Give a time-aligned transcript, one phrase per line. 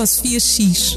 [0.00, 0.96] Ecosofia X.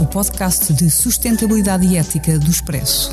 [0.00, 3.12] O podcast de sustentabilidade e ética do Expresso.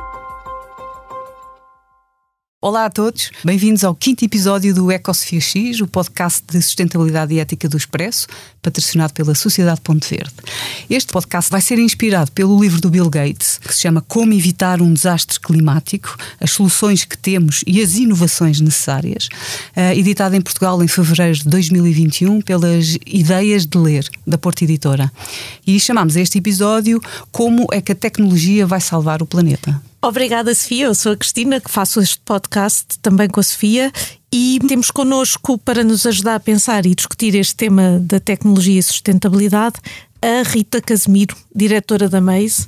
[2.63, 7.39] Olá a todos, bem-vindos ao quinto episódio do Ecosofia X, o podcast de sustentabilidade e
[7.39, 8.27] ética do Expresso,
[8.61, 10.31] patrocinado pela Sociedade Ponto Verde.
[10.87, 14.79] Este podcast vai ser inspirado pelo livro do Bill Gates, que se chama Como Evitar
[14.79, 19.27] um Desastre Climático, as soluções que temos e as inovações necessárias,
[19.75, 25.11] uh, editado em Portugal em fevereiro de 2021 pelas Ideias de Ler, da Porta Editora.
[25.65, 29.81] E chamamos este episódio Como é que a tecnologia vai salvar o planeta.
[30.03, 30.85] Obrigada, Sofia.
[30.85, 33.91] Eu sou a Cristina, que faço este podcast também com a Sofia.
[34.33, 38.83] E temos connosco, para nos ajudar a pensar e discutir este tema da tecnologia e
[38.83, 39.75] sustentabilidade,
[40.19, 42.67] a Rita Casemiro, diretora da Maze,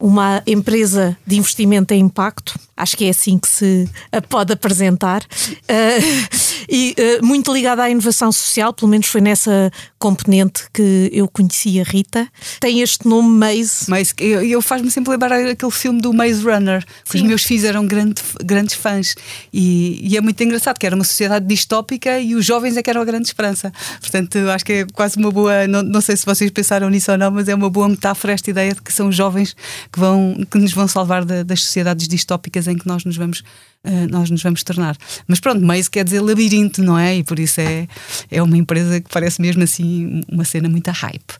[0.00, 2.58] uma empresa de investimento em impacto.
[2.80, 3.88] Acho que é assim que se
[4.28, 5.22] pode apresentar.
[5.22, 6.28] Uh,
[6.68, 11.78] e uh, muito ligada à inovação social, pelo menos foi nessa componente que eu conheci
[11.78, 12.26] a Rita.
[12.58, 13.90] Tem este nome Maze.
[13.90, 17.18] Maze, eu, eu faz-me sempre lembrar aquele filme do Maze Runner, que Sim.
[17.18, 19.14] os meus filhos eram grande, grandes fãs.
[19.52, 22.88] E, e, é muito engraçado, que era uma sociedade distópica e os jovens é que
[22.88, 23.70] eram a grande esperança.
[24.00, 25.66] Portanto, acho que é quase uma boa.
[25.66, 28.48] Não, não sei se vocês pensaram nisso ou não, mas é uma boa metáfora esta
[28.48, 29.54] ideia de que são os jovens
[29.92, 33.42] que, vão, que nos vão salvar das sociedades distópicas em que nós nos vamos
[33.84, 34.96] uh, nós nos vamos tornar.
[35.26, 37.16] Mas pronto, Maze quer dizer labirinto, não é?
[37.16, 37.86] E por isso é,
[38.30, 41.34] é uma empresa que parece mesmo assim uma cena muito hype.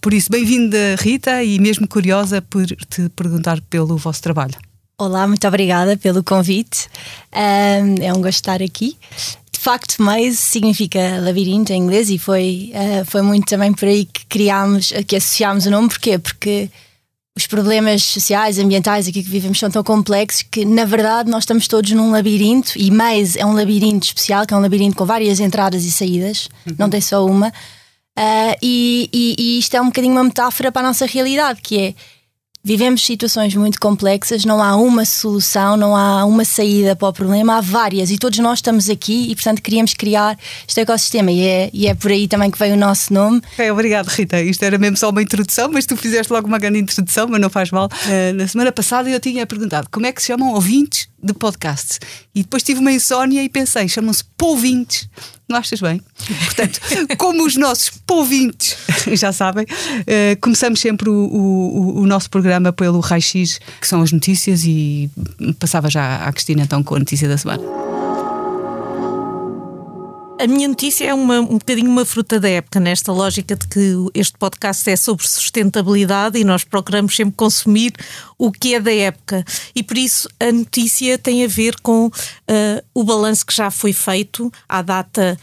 [0.00, 4.54] Por isso, bem-vinda, Rita, e mesmo curiosa por te perguntar pelo vosso trabalho.
[4.98, 6.88] Olá, muito obrigada pelo convite.
[7.34, 8.96] Um, é um gosto estar aqui.
[9.52, 14.06] De facto, maze significa labirinto em inglês e foi, uh, foi muito também por aí
[14.06, 15.88] que criámos, que associámos o nome.
[15.88, 16.18] Porquê?
[16.18, 16.70] Porque
[17.36, 21.68] os problemas sociais, ambientais aqui que vivemos são tão complexos que, na verdade, nós estamos
[21.68, 25.38] todos num labirinto e mais é um labirinto especial, que é um labirinto com várias
[25.38, 26.76] entradas e saídas, uhum.
[26.78, 27.48] não tem só uma.
[28.18, 31.78] Uh, e, e, e, isto é um bocadinho uma metáfora para a nossa realidade, que
[31.78, 31.94] é
[32.66, 37.58] Vivemos situações muito complexas, não há uma solução, não há uma saída para o problema,
[37.58, 41.70] há várias e todos nós estamos aqui e, portanto, queríamos criar este ecossistema e é,
[41.72, 43.40] e é por aí também que veio o nosso nome.
[43.56, 44.42] É, obrigado, Rita.
[44.42, 47.48] Isto era mesmo só uma introdução, mas tu fizeste logo uma grande introdução, mas não
[47.48, 47.86] faz mal.
[47.86, 51.98] Uh, na semana passada eu tinha perguntado como é que se chamam ouvintes de podcasts
[52.34, 55.08] e depois tive uma insónia e pensei, chamam-se pouvintes
[55.48, 56.02] não achas bem?
[56.44, 56.80] Portanto,
[57.18, 58.76] como os nossos pouvintes
[59.12, 64.10] já sabem, uh, começamos sempre o, o, o, nosso programa pelo raio-x, que são as
[64.10, 65.08] notícias, e
[65.60, 67.62] passava já à Cristina então com a notícia da semana.
[70.38, 73.94] A minha notícia é uma, um bocadinho uma fruta da época, nesta lógica de que
[74.14, 77.94] este podcast é sobre sustentabilidade e nós procuramos sempre consumir
[78.36, 79.42] o que é da época.
[79.74, 82.12] E por isso a notícia tem a ver com uh,
[82.92, 85.38] o balanço que já foi feito à data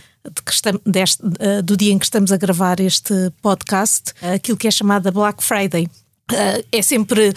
[0.49, 4.71] Estamos, deste, uh, do dia em que estamos a gravar este podcast, aquilo que é
[4.71, 5.87] chamada Black Friday.
[6.31, 7.33] Uh, é sempre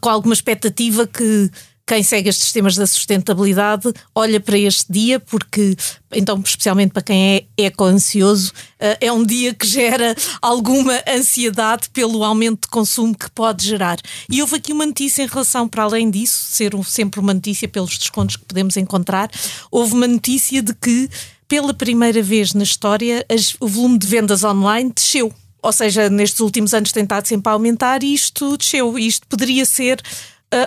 [0.00, 1.50] com alguma expectativa que
[1.86, 5.76] quem segue estes temas da sustentabilidade olha para este dia, porque,
[6.12, 12.24] então, especialmente para quem é eco-ansioso, eh, é um dia que gera alguma ansiedade pelo
[12.24, 13.98] aumento de consumo que pode gerar.
[14.30, 17.98] E houve aqui uma notícia em relação, para além disso, ser sempre uma notícia pelos
[17.98, 19.30] descontos que podemos encontrar,
[19.70, 21.10] houve uma notícia de que,
[21.46, 23.26] pela primeira vez na história,
[23.60, 25.32] o volume de vendas online desceu
[25.64, 28.98] ou seja, nestes últimos anos tem estado sempre a aumentar e isto desceu.
[28.98, 29.98] Isto poderia ser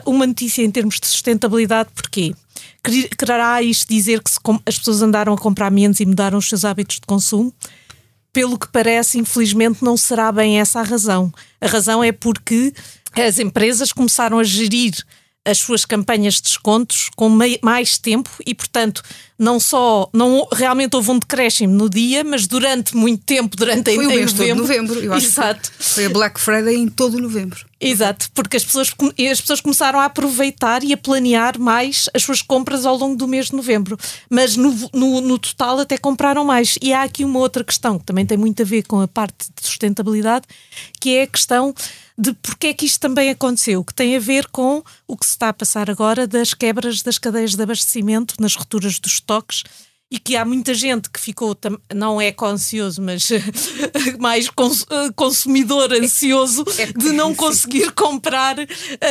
[0.05, 2.33] uma notícia em termos de sustentabilidade, porquê?
[3.17, 4.31] Quererá isto dizer que
[4.65, 7.53] as pessoas andaram a comprar menos e mudaram os seus hábitos de consumo?
[8.31, 11.33] Pelo que parece, infelizmente, não será bem essa a razão.
[11.59, 12.73] A razão é porque
[13.15, 14.93] as empresas começaram a gerir
[15.43, 17.29] as suas campanhas de descontos com
[17.61, 19.01] mais tempo e, portanto,
[19.37, 24.05] não só não realmente houve um decréscimo no dia, mas durante muito tempo, durante foi
[24.05, 24.55] o mês novembro.
[24.55, 25.71] Todo novembro eu acho Exato.
[25.79, 27.65] Foi a Black Friday em todo novembro.
[27.79, 28.91] Exato, porque as pessoas,
[29.31, 33.27] as pessoas começaram a aproveitar e a planear mais as suas compras ao longo do
[33.27, 33.97] mês de novembro.
[34.29, 36.77] Mas no, no, no total até compraram mais.
[36.81, 39.47] E há aqui uma outra questão que também tem muito a ver com a parte
[39.55, 40.45] de sustentabilidade,
[40.99, 41.73] que é a questão
[42.17, 45.33] de porque é que isto também aconteceu, que tem a ver com o que se
[45.33, 49.63] está a passar agora das quebras das cadeias de abastecimento nas rupturas dos estoques
[50.09, 51.55] e que há muita gente que ficou,
[51.93, 53.27] não é ansioso, mas
[54.19, 54.85] mais cons
[55.17, 58.55] consumidor ansioso é de não conseguir comprar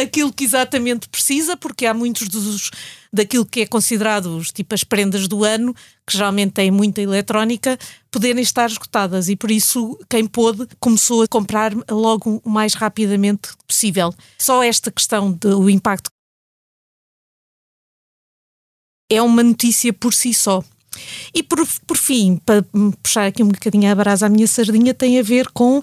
[0.02, 2.70] aquilo que exatamente precisa, porque há muitos dos
[3.12, 5.74] daquilo que é considerado os tipo as prendas do ano,
[6.06, 7.78] que geralmente têm muita eletrónica,
[8.10, 13.50] poderem estar esgotadas e por isso quem pôde começou a comprar logo o mais rapidamente
[13.66, 14.14] possível.
[14.38, 16.10] Só esta questão do impacto
[19.10, 20.62] é uma notícia por si só.
[21.34, 22.64] E por, por fim, para
[23.02, 25.82] puxar aqui um bocadinho a brasa à minha sardinha, tem a ver com uh,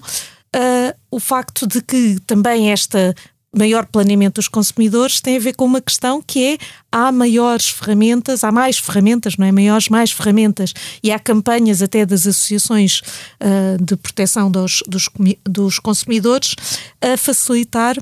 [1.10, 3.14] o facto de que também esta
[3.56, 6.58] maior planeamento dos consumidores tem a ver com uma questão que é
[6.90, 9.52] há maiores ferramentas, há mais ferramentas, não é?
[9.52, 13.00] Maiores, mais ferramentas e há campanhas até das associações
[13.40, 15.08] uh, de proteção dos, dos,
[15.44, 16.56] dos, consumidores
[17.00, 17.96] a facilitar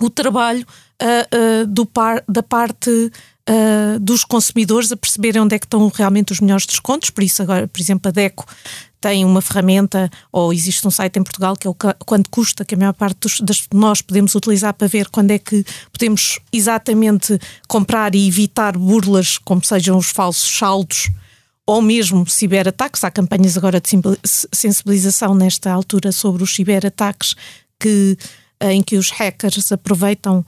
[0.00, 0.64] o trabalho
[1.02, 3.10] uh, do par, da parte
[3.48, 7.10] uh, dos consumidores a perceberem onde é que estão realmente os melhores descontos.
[7.10, 8.44] Por isso, agora, por exemplo, a DECO
[9.00, 12.74] tem uma ferramenta, ou existe um site em Portugal que é o quanto custa, que
[12.74, 17.38] a maior parte dos, das, nós podemos utilizar para ver quando é que podemos exatamente
[17.68, 21.10] comprar e evitar burlas, como sejam os falsos saldos
[21.66, 23.04] ou mesmo ciberataques.
[23.04, 23.90] Há campanhas agora de
[24.52, 27.34] sensibilização nesta altura sobre os ciberataques
[27.78, 28.16] que
[28.60, 30.44] em que os hackers aproveitam uh,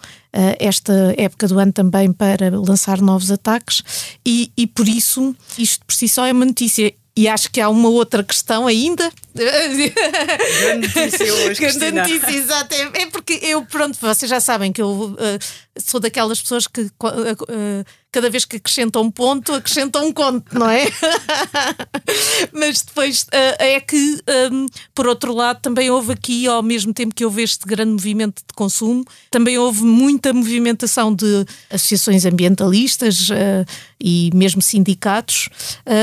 [0.59, 3.83] esta época do ano também para lançar novos ataques,
[4.25, 6.93] e, e por isso isto por si só é uma notícia.
[7.17, 9.11] E acho que há uma outra questão ainda.
[9.35, 11.61] Grande notícia hoje.
[11.61, 12.73] Grande notícia, exato.
[12.73, 15.17] É, é, porque eu, pronto, vocês já sabem que eu uh,
[15.79, 20.69] sou daquelas pessoas que uh, cada vez que acrescentam um ponto, acrescentam um conto, não
[20.69, 20.87] é?
[22.53, 24.21] Mas depois uh, é que,
[24.51, 28.39] um, por outro lado, também houve aqui, ao mesmo tempo que houve este grande movimento
[28.39, 33.65] de consumo, também houve muita movimentação de associações ambientalistas uh,
[34.01, 35.49] e mesmo sindicatos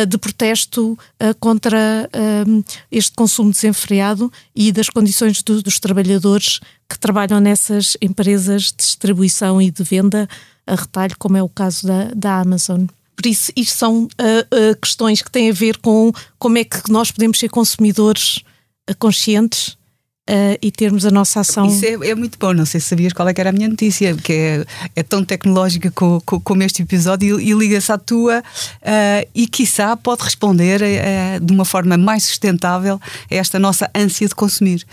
[0.09, 0.97] de protesto
[1.39, 2.09] contra
[2.45, 2.61] hum,
[2.91, 6.59] este consumo desenfreado e das condições do, dos trabalhadores
[6.89, 10.27] que trabalham nessas empresas de distribuição e de venda
[10.67, 12.85] a retalho, como é o caso da, da Amazon.
[13.15, 16.91] Por isso, isto são uh, uh, questões que têm a ver com como é que
[16.91, 18.43] nós podemos ser consumidores
[18.89, 19.77] uh, conscientes
[20.27, 21.67] Uh, e termos a nossa ação.
[21.67, 23.69] Isso é, é, muito bom, não sei se sabias qual é que era a minha
[23.69, 27.97] notícia, que é, é tão tecnológica co, co, como este episódio e, e liga-se à
[27.99, 32.99] tua uh, e, quiçá, pode responder uh, de uma forma mais sustentável
[33.29, 34.83] a esta nossa ânsia de consumir.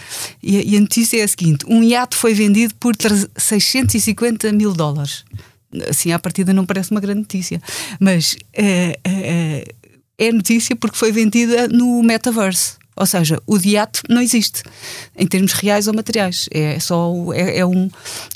[0.42, 2.94] E, e a notícia é a seguinte: um iate foi vendido por
[3.34, 5.24] 650 mil dólares
[5.88, 7.58] assim à partida não parece uma grande notícia,
[7.98, 8.98] mas é,
[10.30, 12.81] notícia porque foi vendida no metaverse.
[12.94, 14.62] Ou seja, o diato não existe
[15.16, 16.48] em termos reais ou materiais.
[16.50, 17.90] É só é, é um,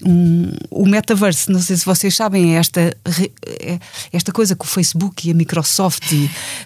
[0.05, 1.51] um, o metaverse.
[1.51, 3.79] Não sei se vocês sabem, é esta, é
[4.13, 6.11] esta coisa que o Facebook e a Microsoft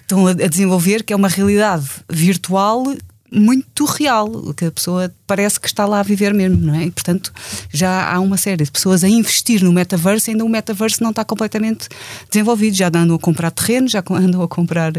[0.01, 2.85] estão a desenvolver, que é uma realidade virtual
[3.31, 6.83] muito real, que a pessoa parece que está lá a viver mesmo, não é?
[6.83, 7.31] E, portanto,
[7.71, 11.23] já há uma série de pessoas a investir no metaverso, ainda o metaverso não está
[11.23, 11.87] completamente
[12.29, 12.75] desenvolvido.
[12.75, 14.91] Já andam a comprar terrenos, já andam a comprar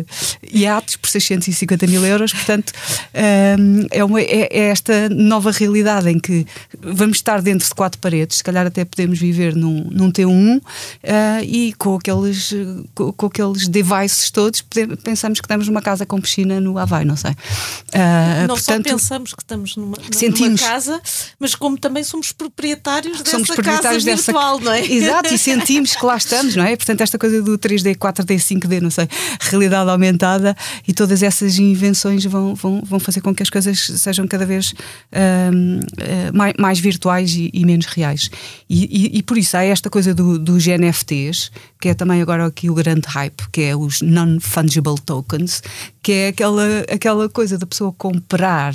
[0.51, 2.33] iates por 650 mil euros.
[2.33, 2.73] Portanto,
[3.59, 6.47] hum, é, uma, é, é, esta nova realidade em que
[6.81, 10.63] vamos estar dentro de quatro paredes, se calhar até podemos viver num, num T1 uh,
[11.43, 12.55] e com aqueles,
[12.95, 17.05] com, com, aqueles devices todos, podemos, pensamos que estamos numa casa com piscina no Havaí,
[17.05, 17.33] não sei.
[17.33, 21.03] Uh, não portanto, só pensamos que estamos numa, sentimos, numa casa,
[21.39, 24.71] mas como também somos proprietários dessa somos proprietários casa virtual, dessa...
[24.71, 24.87] não é?
[24.93, 26.77] Exato, e sentimos que lá estamos, não é?
[26.77, 29.09] Portanto, esta coisa do 3D, 4D, 5D, não sei,
[29.41, 34.27] realidade aumentada e todas essas invenções vão, vão, vão fazer com que as coisas sejam
[34.27, 38.31] cada vez uh, mais, mais, virtuais e, e menos reais.
[38.69, 41.51] E, e, e, por isso há esta coisa do, dos NFTs,
[41.81, 45.63] que é também agora aqui o grande hype, que é os Non-Fungible Tokens,
[46.03, 48.75] que é aquela, aquela coisa da pessoa comprar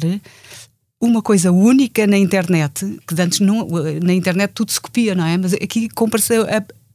[0.99, 3.67] uma coisa única na internet, que antes não,
[4.03, 5.37] na internet tudo se copia, não é?
[5.37, 6.33] Mas aqui compra-se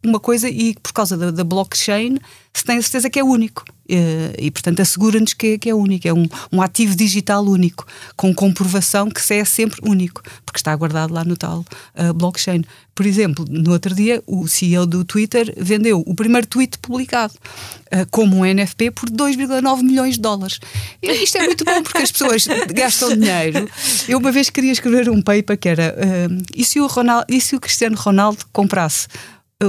[0.04, 2.18] uma coisa e por causa da, da blockchain
[2.52, 3.64] se tem a certeza que é único.
[3.92, 6.08] E, e portanto, assegura-nos que, que, é único.
[6.08, 10.74] É um, um, ativo digital único, com comprovação que se é sempre único, porque está
[10.74, 12.64] guardado lá no tal uh, blockchain.
[12.94, 18.06] Por exemplo, no outro dia, o CEO do Twitter vendeu o primeiro tweet publicado uh,
[18.10, 20.58] como um NFT por 2,9 milhões de dólares.
[21.02, 23.68] E isto é muito bom, porque as pessoas gastam dinheiro.
[24.08, 27.42] Eu uma vez queria escrever um paper que era: uh, e, se o Ronaldo, e
[27.42, 29.06] se o Cristiano Ronaldo comprasse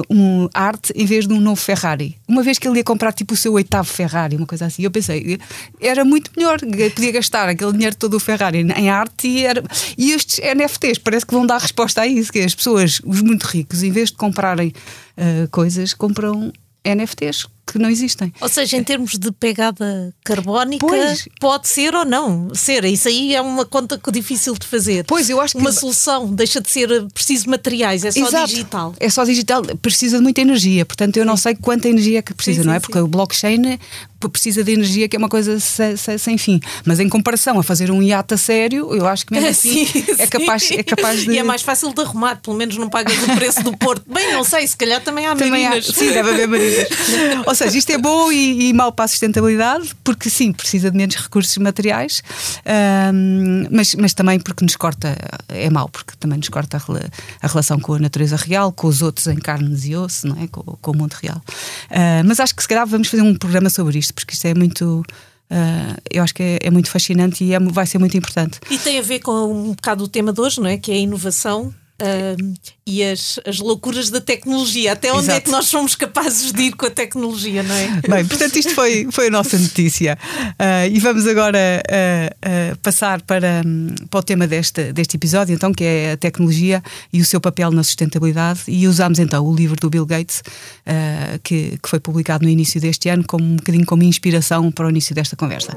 [0.10, 2.18] um arte em vez de um novo Ferrari.
[2.28, 4.92] Uma vez que ele ia comprar tipo o seu oitavo Ferrari, uma coisa assim, eu
[4.92, 5.40] pensei,
[5.80, 9.64] era muito melhor, podia gastar aquele dinheiro todo o Ferrari em arte e, era...
[9.98, 13.44] e estes NFTs parece que vão dar resposta a isso, que as pessoas, os muito
[13.44, 14.74] ricos, em vez de comprarem
[15.18, 16.52] uh, coisas, compram
[16.86, 18.34] NFTs que não existem.
[18.42, 21.28] Ou seja, em termos de pegada carbónica, pois.
[21.40, 22.84] pode ser ou não ser.
[22.86, 25.06] Isso aí é uma conta difícil de fazer.
[25.06, 25.60] Pois, eu acho que.
[25.60, 28.48] Uma solução deixa de ser preciso materiais, é só Exato.
[28.48, 28.96] digital.
[29.00, 32.34] É só digital, precisa de muita energia, portanto eu não sei quanta energia é que
[32.34, 32.80] precisa, sim, não é?
[32.80, 33.80] Porque o blockchain
[34.30, 36.60] precisa de energia que é uma coisa sem, sem, fim.
[36.86, 40.06] Mas em comparação a fazer um iate a sério, eu acho que mesmo assim sim,
[40.18, 41.32] é, capaz, é capaz de.
[41.32, 44.04] E é mais fácil de arrumar, pelo menos não pagas o preço do Porto.
[44.08, 45.90] Bem, não sei, se calhar também há também marinas.
[45.90, 46.88] Há, sim, deve haver marinas.
[47.54, 50.98] Ou seja, isto é bom e, e mau para a sustentabilidade, porque sim, precisa de
[50.98, 52.24] menos recursos materiais,
[53.14, 55.16] um, mas, mas também porque nos corta,
[55.48, 59.04] é mau, porque também nos corta a, a, relação com a natureza real, com os
[59.04, 60.48] outros em carnes e osso, não é?
[60.48, 61.38] com, com o mundo real.
[61.92, 64.56] Uh, mas acho que se calhar vamos fazer um programa sobre isto, porque isto é
[64.56, 65.06] muito.
[65.52, 68.60] Uh, eu acho que é, é, muito fascinante e é, vai ser muito importante.
[68.72, 70.76] E tem a ver com um bocado o tema de hoje, não é?
[70.80, 72.54] Que é a inovação Uh,
[72.86, 75.38] e as, as loucuras da tecnologia, até onde Exato.
[75.38, 78.02] é que nós somos capazes de ir com a tecnologia, não é?
[78.10, 80.18] Bem, portanto, isto foi, foi a nossa notícia.
[80.60, 85.72] Uh, e vamos agora uh, passar para, um, para o tema deste, deste episódio, então,
[85.72, 88.64] que é a tecnologia e o seu papel na sustentabilidade.
[88.68, 90.42] E usamos então o livro do Bill Gates,
[91.44, 94.90] que, que foi publicado no início deste ano, como um bocadinho como inspiração para o
[94.90, 95.74] início desta conversa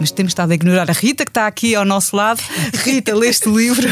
[0.00, 2.42] mas temos estado a ignorar a Rita, que está aqui ao nosso lado.
[2.82, 3.86] Rita, leste o livro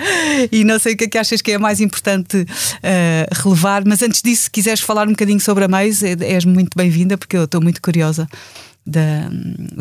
[0.52, 4.02] e não sei o que é que achas que é mais importante uh, relevar, mas
[4.02, 7.44] antes disso, se quiseres falar um bocadinho sobre a Maze, és muito bem-vinda, porque eu
[7.44, 8.28] estou muito curiosa.
[8.86, 9.30] Da,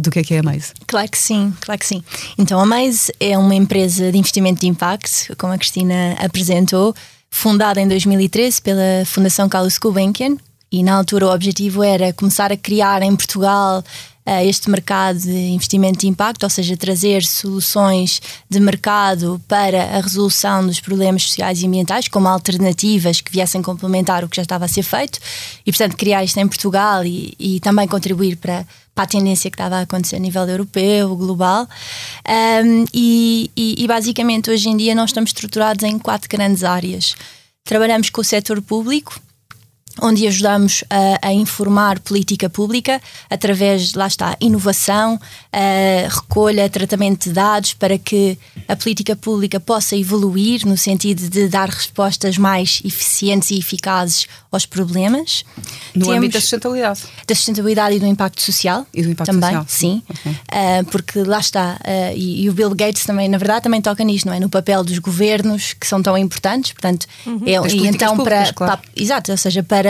[0.01, 0.71] do que é que é a Maze.
[0.87, 2.01] Claro que sim, claro que sim.
[2.37, 6.95] Então a Maze é uma empresa de investimento de impacto, como a Cristina apresentou,
[7.29, 10.37] fundada em 2013 pela Fundação Carlos Gulbenkian
[10.71, 13.83] e na altura o objetivo era começar a criar em Portugal
[14.25, 20.65] este mercado de investimento de impacto, ou seja, trazer soluções de mercado para a resolução
[20.65, 24.67] dos problemas sociais e ambientais, como alternativas que viessem complementar o que já estava a
[24.67, 25.19] ser feito,
[25.65, 28.65] e portanto criar isto em Portugal e, e também contribuir para,
[28.95, 31.67] para a tendência que estava a acontecer a nível europeu, global.
[32.27, 37.15] Um, e, e, e basicamente hoje em dia nós estamos estruturados em quatro grandes áreas.
[37.65, 39.19] Trabalhamos com o setor público,
[40.01, 45.19] onde ajudamos a, a, informar política pública através, lá está, inovação,
[46.09, 51.69] recolha, tratamento de dados para que a política pública possa evoluir no sentido de dar
[51.69, 55.43] respostas mais eficientes e eficazes aos problemas.
[55.93, 57.01] No Temos âmbito da sustentabilidade.
[57.27, 58.85] Da sustentabilidade e do impacto social.
[58.93, 59.65] E do impacto também, social.
[59.67, 60.31] Sim, okay.
[60.31, 64.03] uh, porque lá está, uh, e, e, o Bill Gates também, na verdade, também toca
[64.03, 64.39] nisto, não é?
[64.39, 67.41] No papel dos governos que são tão importantes, portanto, uhum.
[67.45, 68.77] é, e então para, claro.
[68.77, 69.82] para, exato, ou seja, para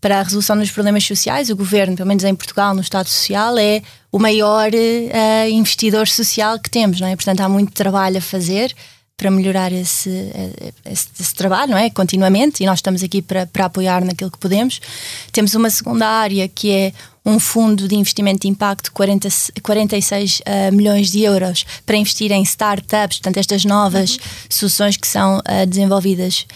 [0.00, 3.58] para a resolução dos problemas sociais, o governo, pelo menos em Portugal, no Estado Social,
[3.58, 7.14] é o maior uh, investidor social que temos, não é?
[7.14, 8.74] Portanto, há muito trabalho a fazer
[9.20, 11.90] para melhorar esse, eh, esse, esse, trabalho, não é?
[11.90, 14.80] Continuamente, e nós estamos aqui para, para apoiar naquilo que podemos.
[15.30, 16.92] Temos uma segunda área que é
[17.22, 19.28] um fundo de investimento de impacto, 40,
[19.62, 24.20] 46 uh, milhões de euros, para investir em startups, portanto, estas novas uhum.
[24.48, 26.46] soluções que são uh, desenvolvidas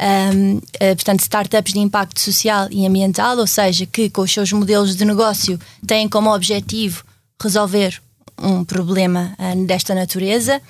[0.00, 0.60] um, uh,
[0.96, 5.04] portanto, startups de impacto social e ambiental, ou seja, que com os seus modelos de
[5.04, 7.04] negócio têm como objetivo
[7.40, 8.00] resolver
[8.38, 10.60] um problema uh, desta natureza.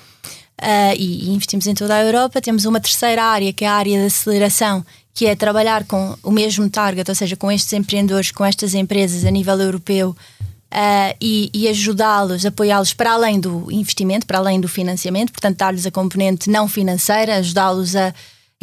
[0.61, 2.39] Uh, e, e, investimos em toda a Europa.
[2.39, 6.31] Temos uma terceira área, que é a área de aceleração, que é trabalhar com o
[6.31, 10.15] mesmo target, ou seja, com estes empreendedores, com estas empresas a nível europeu.
[10.71, 15.85] Uh, e, e ajudá-los, apoiá-los para além do investimento, para além do financiamento, portanto, dar-lhes
[15.85, 18.13] a componente não financeira, ajudá-los a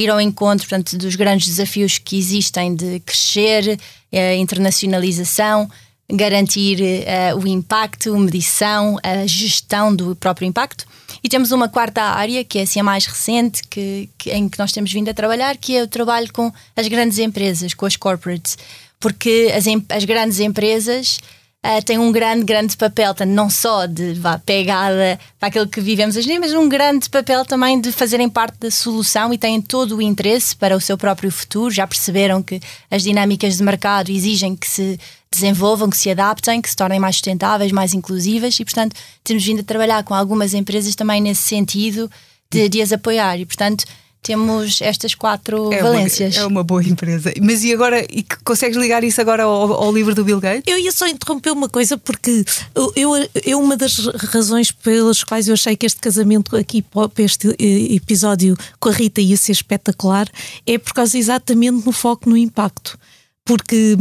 [0.03, 3.79] ir ao encontro portanto, dos grandes desafios que existem de crescer,
[4.13, 5.69] a internacionalização,
[6.11, 10.87] garantir uh, o impacto, medição, a gestão do próprio impacto.
[11.23, 14.59] E temos uma quarta área, que é assim a mais recente, que, que, em que
[14.59, 17.97] nós temos vindo a trabalhar, que é o trabalho com as grandes empresas, com as
[17.97, 18.59] corporates.
[19.01, 21.19] Porque as, as grandes empresas
[21.65, 25.81] uh, tem um grande, grande papel, tanto não só de vá, pegada para aquilo que
[25.81, 29.39] vivemos hoje em dia, mas um grande papel também de fazerem parte da solução e
[29.39, 31.73] têm todo o interesse para o seu próprio futuro.
[31.73, 34.99] Já perceberam que as dinâmicas de mercado exigem que se
[35.31, 39.61] desenvolvam, que se adaptem, que se tornem mais sustentáveis, mais inclusivas e, portanto, temos vindo
[39.61, 42.11] a trabalhar com algumas empresas também nesse sentido
[42.51, 43.85] de, de as apoiar e, portanto,
[44.23, 46.37] temos estas quatro é valências.
[46.37, 47.33] Uma, é uma boa empresa.
[47.43, 50.63] Mas e agora, e consegues ligar isso agora ao, ao, livro do Bill Gates?
[50.67, 52.45] Eu ia só interromper uma coisa, porque
[52.95, 53.99] eu, eu, uma das
[54.31, 58.93] razões pelas quais eu achei que este casamento aqui para este eh, episódio com a
[58.93, 60.29] Rita ia ser espetacular
[60.65, 62.97] é por causa exatamente no foco no impacto.
[63.45, 63.97] Porque.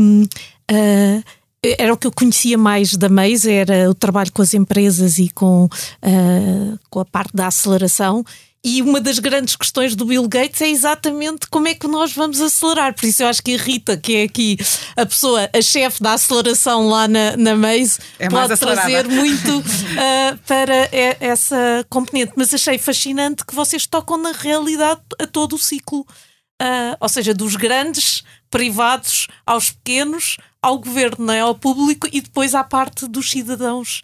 [0.71, 1.23] Uh,
[1.63, 5.29] era o que eu conhecia mais da Maze, era o trabalho com as empresas e
[5.29, 8.25] com, uh, com a parte da aceleração.
[8.63, 12.39] E uma das grandes questões do Bill Gates é exatamente como é que nós vamos
[12.39, 12.93] acelerar.
[12.93, 14.55] Por isso eu acho que a Rita, que é aqui
[14.95, 20.37] a pessoa, a chefe da aceleração lá na, na Maze, é pode trazer muito uh,
[20.45, 20.89] para
[21.19, 22.33] essa componente.
[22.35, 26.01] Mas achei fascinante que vocês tocam na realidade a todo o ciclo.
[26.61, 31.39] Uh, ou seja, dos grandes privados aos pequenos, ao governo, não é?
[31.39, 34.03] ao público e depois à parte dos cidadãos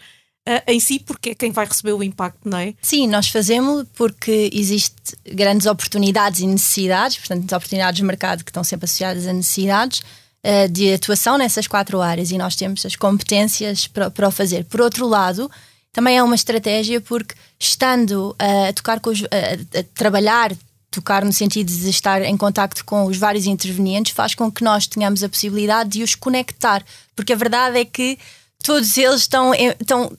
[0.66, 2.74] em si, porque é quem vai receber o impacto, não é?
[2.82, 8.64] Sim, nós fazemos porque existem grandes oportunidades e necessidades, portanto, oportunidades de mercado que estão
[8.64, 10.02] sempre associadas a necessidades
[10.44, 14.64] uh, de atuação nessas quatro áreas e nós temos as competências para, para o fazer.
[14.66, 15.52] Por outro lado,
[15.92, 20.56] também é uma estratégia porque estando uh, a tocar com os, a, a trabalhar
[20.90, 24.88] tocar no sentido de estar em contacto com os vários intervenientes faz com que nós
[24.88, 26.84] tenhamos a possibilidade de os conectar,
[27.16, 28.18] porque a verdade é que
[28.64, 30.12] todos eles estão, estão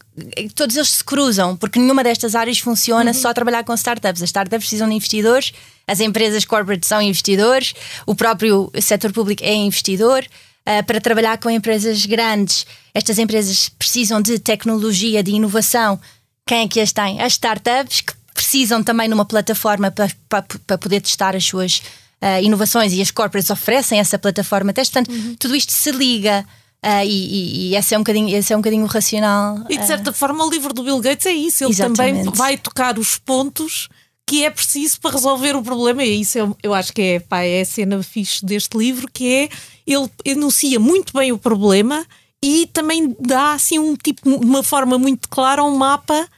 [0.55, 3.15] todos eles se cruzam, porque nenhuma destas áreas funciona uhum.
[3.15, 4.23] só trabalhar com startups.
[4.23, 5.53] As startups precisam de investidores,
[5.87, 7.75] as empresas corporate são investidores,
[8.07, 10.25] o próprio setor público é investidor.
[10.67, 15.99] Uh, para trabalhar com empresas grandes, estas empresas precisam de tecnologia, de inovação.
[16.47, 17.23] Quem é que as tem?
[17.23, 21.83] As startups que precisam também numa plataforma para, para, para poder testar as suas
[22.23, 24.73] uh, inovações e as corporates oferecem essa plataforma.
[24.73, 25.37] Portanto, uhum.
[25.39, 26.45] tudo isto se liga.
[26.85, 29.65] Uh, e, e, e, esse, é um bocadinho, esse é um bocadinho racional.
[29.69, 31.65] E de certa uh, forma, o livro do Bill Gates é isso.
[31.65, 32.19] Ele exatamente.
[32.19, 33.89] também vai tocar os pontos
[34.25, 36.05] que é preciso para resolver o problema.
[36.05, 39.33] E isso eu, eu acho que é, pá, é a cena fixe deste livro, que
[39.33, 39.49] é
[39.87, 42.07] ele enuncia muito bem o problema
[42.45, 46.29] e também dá assim um tipo, uma forma muito clara, um mapa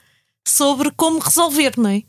[0.46, 2.02] sobre como resolver, não é?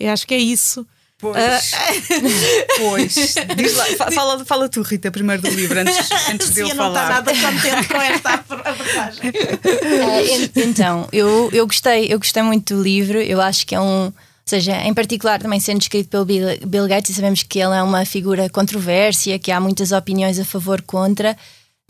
[0.00, 0.86] Eu acho que é isso.
[1.18, 1.36] Pois.
[1.36, 2.78] Uh...
[2.78, 3.14] pois.
[3.56, 6.76] Diz lá, fala, fala tu, Rita, primeiro do livro, antes, antes de eu falar.
[6.76, 9.30] não está nada contente com esta abordagem.
[9.30, 14.06] Uh, então, eu, eu, gostei, eu gostei muito do livro, eu acho que é um.
[14.06, 17.74] Ou seja, em particular também sendo escrito pelo Bill, Bill Gates, e sabemos que ele
[17.74, 21.36] é uma figura controvérsia, que há muitas opiniões a favor contra.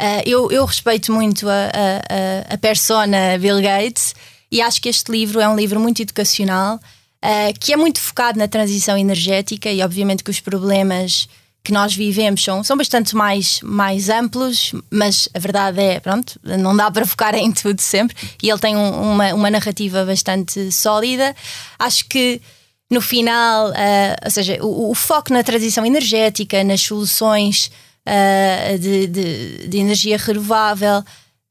[0.00, 4.14] Uh, eu, eu respeito muito a, a, a persona Bill Gates
[4.50, 6.80] e acho que este livro é um livro muito educacional
[7.26, 11.28] uh, que é muito focado na transição energética e, obviamente, que os problemas
[11.64, 16.76] que nós vivemos são, são bastante mais, mais amplos, mas a verdade é, pronto, não
[16.76, 18.16] dá para focar em tudo sempre.
[18.40, 21.34] E ele tem um, uma, uma narrativa bastante sólida.
[21.76, 22.40] Acho que
[22.88, 27.68] no final, uh, ou seja, o, o, foco na transição energética, nas soluções
[28.06, 31.02] uh, de, de, de energia renovável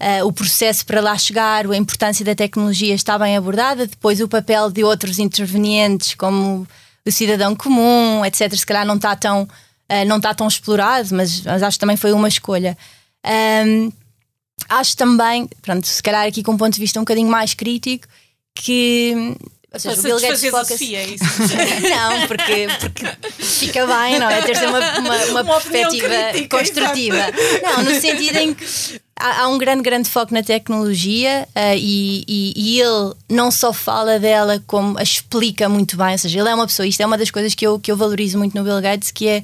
[0.05, 4.27] Uh, o processo para lá chegar, a importância da tecnologia está bem abordada, depois o
[4.27, 6.67] papel de outros intervenientes, como
[7.03, 11.41] o cidadão comum, etc., se calhar não está tão, uh, não está tão explorado, mas,
[11.41, 12.77] mas, acho que também foi uma escolha.
[13.65, 13.91] Um,
[14.69, 18.07] acho também, pronto, se calhar aqui com um ponto de vista um bocadinho mais crítico,
[18.53, 19.35] que
[19.73, 21.25] ou seja, o Bill Gates foca é isso?
[21.89, 23.05] não, porque, porque
[23.43, 24.41] fica bem, não é?
[24.43, 26.15] Ter uma, uma, uma, uma perspectiva
[26.49, 27.17] construtiva.
[27.17, 27.61] Exatamente.
[27.63, 28.65] Não, no sentido em que
[29.19, 33.71] há, há um grande, grande foco na tecnologia uh, e, e, e, ele não só
[33.71, 36.11] fala dela, como a explica muito bem.
[36.11, 37.97] Ou seja, ele é uma pessoa, isto é uma das coisas que eu, que eu
[37.97, 39.43] valorizo muito no Bill Gates, que é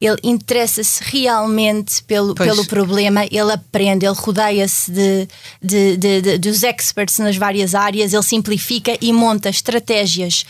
[0.00, 5.28] ele interessa-se realmente pelo, pelo problema, ele aprende, ele rodeia-se de,
[5.60, 10.44] de, de, de, dos experts nas várias áreas, ele simplifica e monta estratégias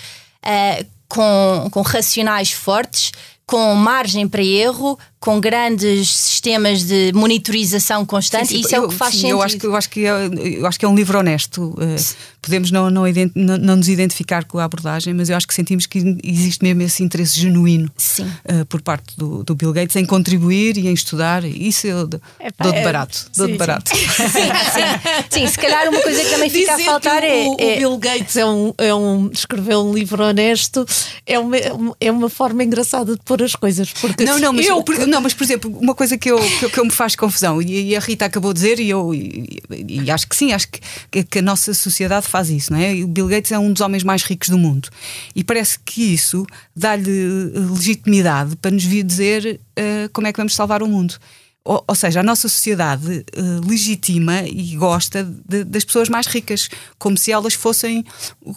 [0.44, 3.10] uh, com, com racionais fortes,
[3.46, 8.88] com margem para erro, com grandes sistemas de monitorização constante, sim, sim, isso é o
[8.88, 9.36] que faz sim, sentido.
[9.36, 11.70] Eu acho que, eu, acho que é, eu acho que é um livro honesto.
[11.70, 13.02] Uh, podemos não, não,
[13.34, 16.82] não, não, nos identificar com a abordagem, mas eu acho que sentimos que existe mesmo
[16.82, 21.44] esse interesse genuíno uh, por parte do, do, Bill Gates em contribuir e em estudar.
[21.44, 22.20] Isso eu dou,
[22.62, 23.30] dou de barato.
[23.36, 23.90] Dou de barato.
[25.30, 27.74] Sim, se calhar uma coisa que também fica Dizer a faltar é, o, é.
[27.74, 30.86] O Bill Gates é um, é um, escreveu um livro honesto,
[31.26, 31.56] é uma,
[32.00, 33.92] é uma forma engraçada de pôr as coisas.
[33.92, 36.78] Porque não, não, mas eu, não, mas por exemplo, uma coisa que eu, que, que
[36.78, 40.10] eu me faz confusão, e, e, a Rita acabou de dizer, e eu e, e
[40.10, 40.68] acho que sim, acho
[41.10, 42.92] que, que, a nossa sociedade faz isso, não é?
[42.94, 44.88] O Bill Gates é um dos homens mais ricos do mundo.
[45.34, 50.54] E parece que isso dá-lhe legitimidade para nos vir dizer uh, como é que vamos
[50.54, 51.18] salvar o mundo.
[51.64, 56.70] Ou, ou, seja, a nossa sociedade uh, legitima e gosta de, das pessoas mais ricas,
[56.98, 58.06] como se elas fossem,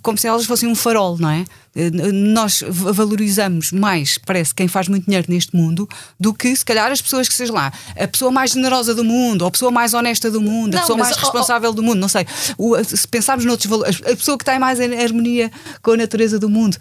[0.02, 1.44] como se elas fossem um farol, não é?
[1.74, 5.88] Eh, nós valorizamos mais, parece, quem faz muito dinheiro neste mundo
[6.20, 9.44] do que, se calhar, as pessoas que sejam lá, a pessoa mais generosa do mundo,
[9.44, 11.76] ou a pessoa mais honesta do mundo, não, a pessoa mais responsável oh, oh.
[11.76, 12.26] do mundo, não sei.
[12.58, 15.50] O, se pensarmos noutros valores, a pessoa que está mais em harmonia
[15.82, 16.78] com a natureza do mundo,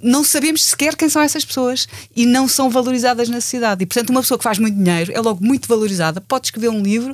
[0.00, 3.82] não sabemos sequer quem são essas pessoas e não são valorizadas na sociedade.
[3.82, 6.80] E, portanto, uma pessoa que faz muito dinheiro é logo muito valorizada, pode escrever um
[6.80, 7.12] livro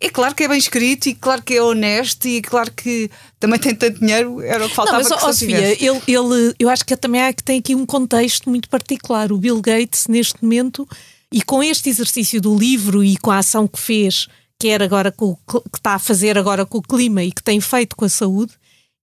[0.00, 3.58] É claro que é bem escrito e claro que é honesto e claro que também
[3.58, 6.68] tem tanto dinheiro, era o que faltava não, mas, que ó, Sofia, ele, ele, eu
[6.68, 9.32] acho que também há que tem aqui um contexto muito particular.
[9.32, 10.88] O Bill Gates, neste momento,
[11.32, 15.36] e com este exercício do livro e com a ação que fez, quer agora com,
[15.46, 18.52] que está a fazer agora com o clima e que tem feito com a saúde,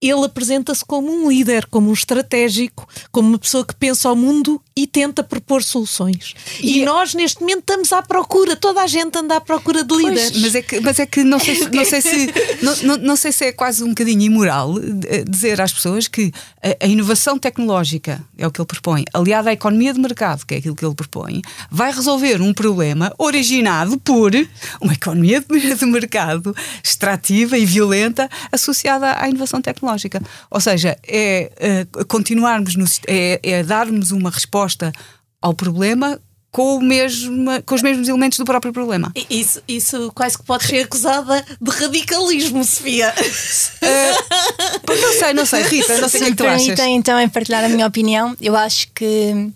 [0.09, 4.61] ele apresenta-se como um líder, como um estratégico, como uma pessoa que pensa ao mundo
[4.75, 6.33] e tenta propor soluções.
[6.61, 9.83] E, e é- nós, neste momento, estamos à procura, toda a gente anda à procura
[9.83, 10.31] de líderes.
[10.31, 13.15] Pois, mas, é que, mas é que não sei, não sei se não, não, não,
[13.15, 14.75] sei se é quase um bocadinho imoral
[15.07, 19.49] eh, dizer às pessoas que a, a, inovação tecnológica é o que ele propõe, aliada
[19.49, 21.41] à economia de mercado, que é aquilo que ele propõe,
[21.71, 24.31] vai resolver um problema originado por
[24.81, 29.94] uma economia de mercado extrativa e violenta associada à inovação tecnológica.
[30.49, 34.91] Ou seja, é, é continuarmos no, é, é darmos uma resposta
[35.41, 36.19] ao problema
[36.55, 39.11] com, o mesmo, com os mesmos elementos do próprio problema.
[39.29, 43.13] Isso, isso quase que pode ser acusada de radicalismo, Sofia.
[43.85, 46.67] Uh, não sei, não sei, Rita, não sei o que tu achas.
[46.69, 49.51] Então, então, em partilhar a minha opinião, eu acho que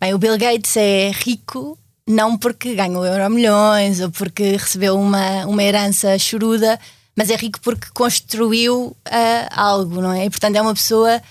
[0.00, 5.46] bem, o Bill Gates é rico não porque ganhou euro milhões ou porque recebeu uma,
[5.46, 6.78] uma herança choruda,
[7.16, 10.26] mas é rico porque construiu uh, algo, não é?
[10.26, 11.22] E, portanto, é uma pessoa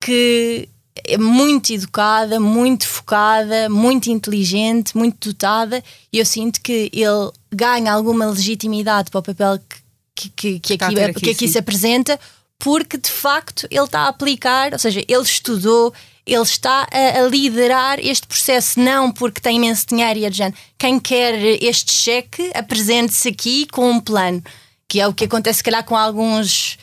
[0.00, 0.68] que
[1.06, 5.82] é muito educada, muito focada, muito inteligente, muito dotada,
[6.12, 9.58] e eu sinto que ele ganha alguma legitimidade para o papel
[10.14, 12.18] que, que, que, aqui, aqui, que aqui se apresenta,
[12.58, 15.92] porque de facto ele está a aplicar, ou seja, ele estudou,
[16.26, 20.56] ele está a, a liderar este processo, não porque tem imenso dinheiro e adiante.
[20.78, 24.42] Quem quer este cheque, apresente-se aqui com um plano,
[24.92, 26.74] que é o que acontece, se calhar, com alguns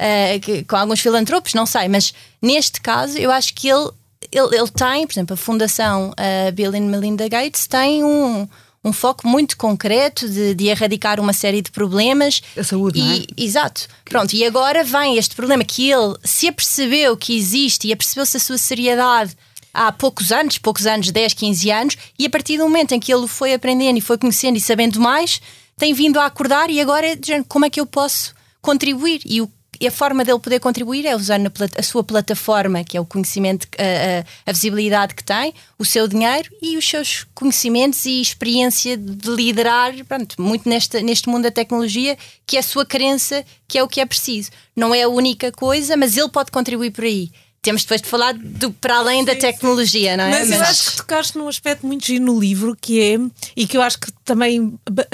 [0.00, 3.90] uh, que, com alguns filantropos, não sei, mas neste caso eu acho que ele,
[4.32, 8.48] ele, ele tem, por exemplo, a Fundação uh, Bill and Melinda Gates tem um,
[8.82, 12.40] um foco muito concreto de, de, erradicar uma série de problemas.
[12.56, 13.26] A saúde, e, não é?
[13.36, 13.86] Exato.
[14.02, 18.40] Pronto, e agora vem este problema que ele se apercebeu que existe e apercebeu-se a
[18.40, 19.36] sua seriedade
[19.74, 23.12] há poucos anos, poucos anos, 10, 15 anos, e a partir do momento em que
[23.12, 25.38] ele foi aprendendo e foi conhecendo e sabendo mais,
[25.78, 29.22] tem vindo a acordar e agora é de como é que eu posso contribuir?
[29.24, 32.96] E o e a forma dele poder contribuir é usar na, a sua plataforma, que
[32.96, 37.24] é o conhecimento, a, a, a, visibilidade que tem, o seu dinheiro e os seus
[37.32, 42.84] conhecimentos e experiência de liderar, pronto, muito neste mundo da tecnologia, que é a sua
[42.84, 44.50] crença, que é o que é preciso.
[44.74, 47.30] Não é a única coisa, mas ele pode contribuir por aí
[47.68, 50.30] temos depois de falar do, para além da tecnologia, não é?
[50.30, 53.18] Mas, Mas eu acho que tocaste num aspecto muito giro no livro que é,
[53.54, 54.72] e que eu acho que também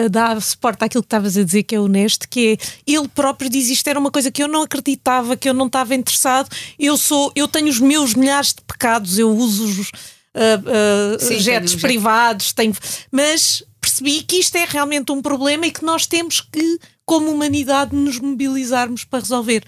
[0.08, 3.68] dá suporte àquilo que estavas a dizer, que é honesto, que é ele próprio diz
[3.68, 6.48] isto era uma coisa que eu não acreditava, que eu não estava interessado.
[6.78, 11.40] Eu sou, eu tenho os meus milhares de pecados, eu uso os uh, uh, sim,
[11.40, 12.72] jetos privados, tenho,
[13.10, 17.96] mas percebi que isto é realmente um problema e que nós temos que, como humanidade,
[17.96, 19.64] nos mobilizarmos para resolver.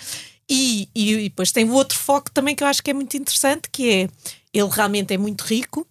[0.48, 3.16] E, e, e depois tem o outro foco também que eu acho que é muito
[3.16, 4.08] interessante, que é
[4.52, 5.86] ele realmente é muito rico,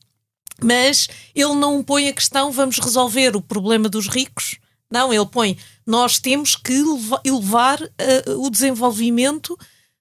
[0.62, 4.58] mas ele não põe a questão vamos resolver o problema dos ricos.
[4.90, 6.84] Não, ele põe nós temos que
[7.24, 9.58] elevar uh, o desenvolvimento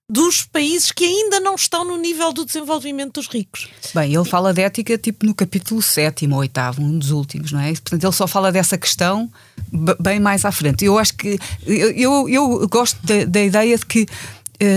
[0.08, 3.68] dos países que ainda não estão no nível do desenvolvimento dos ricos.
[3.94, 7.60] Bem, ele fala de ética tipo no capítulo 7 ou 8, um dos últimos, não
[7.60, 7.72] é?
[7.72, 9.30] Portanto, ele só fala dessa questão
[10.00, 10.84] bem mais à frente.
[10.84, 14.06] Eu acho que eu, eu, gosto da, ideia de que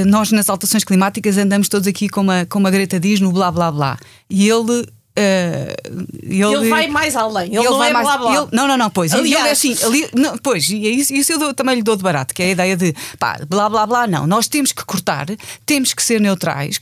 [0.05, 3.51] nós nas alterações climáticas andamos todos aqui com uma, com uma Greta diz no blá
[3.51, 3.97] blá blá.
[4.29, 7.47] E ele Uh, ele, ele, vai mais além.
[7.47, 8.35] Ele, ele não vai é mais, blá blá.
[8.35, 9.11] Ele, não, não, não, pois.
[9.13, 11.81] Aliás, ele é assim, ali, não, pois, e é isso, isso eu dou, também lhe
[11.81, 14.27] dou de barato, que é a ideia de pá, blá blá blá, não.
[14.27, 15.25] Nós temos que cortar,
[15.65, 16.79] temos que ser neutrais.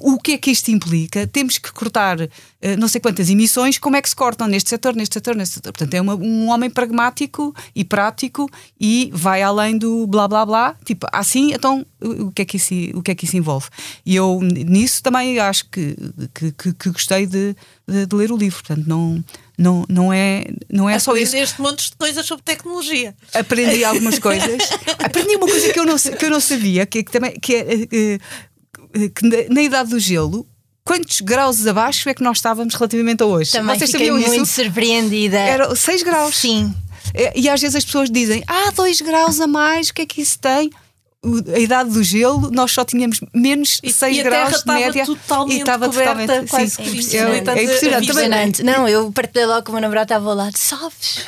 [0.00, 1.28] O que é que isto implica?
[1.28, 2.28] Temos que cortar uh,
[2.76, 5.72] não sei quantas emissões, como é que se cortam neste setor, neste setor, neste setor.
[5.72, 10.76] Portanto, é uma, um homem pragmático e prático e vai além do blá blá blá.
[10.84, 13.68] Tipo, assim, então o que é que isso, o que é que isso envolve?
[14.04, 15.96] E eu nisso também acho que,
[16.34, 17.54] que, que, que gostei de
[17.86, 18.62] de, de, ler o livro.
[18.62, 19.24] Portanto, não,
[19.56, 21.30] não, não é, não é só isso.
[21.32, 23.14] Aprendeste montes de coisas sobre tecnologia.
[23.34, 24.62] Aprendi algumas coisas.
[24.98, 27.54] Aprendi uma coisa que eu não, que eu não sabia, que, é que também que,
[27.54, 28.20] é, que,
[29.10, 30.46] que na idade do gelo
[30.84, 33.52] quantos graus abaixo é que nós estávamos relativamente a hoje?
[33.52, 34.54] Também Vocês fiquei sabiam muito isso?
[34.54, 35.38] surpreendida.
[35.38, 36.34] Era 6 graus.
[36.34, 36.74] Sim.
[37.14, 40.06] É, e às vezes as pessoas dizem, ah, 2 graus a mais, o que é
[40.06, 40.70] que isso tem?
[41.54, 45.04] A idade do gelo, nós só tínhamos menos e, 6 e graus de média
[45.48, 48.04] e estava totalmente quase sim, sim, é, é, impressionante.
[48.04, 48.62] impressionante.
[48.62, 51.22] Não, eu partilhei logo com o meu namorado, estava ao lado, sabes?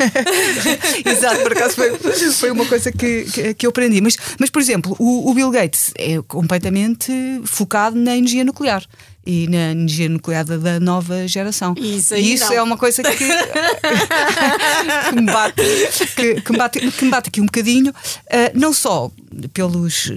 [1.05, 1.91] Exato, por acaso foi,
[2.33, 4.01] foi uma coisa que, que, que, eu aprendi.
[4.01, 7.13] Mas, mas por exemplo, o, o Bill Gates é completamente
[7.45, 8.87] focado na energia nuclear.
[9.25, 11.75] E na energia nuclear da nova geração.
[11.79, 12.53] Isso, e isso não.
[12.55, 13.17] é uma coisa que,
[15.09, 15.63] que, me bate,
[16.17, 19.11] que, que, me bate, que me bate aqui um bocadinho, uh, não só
[19.55, 20.11] pelos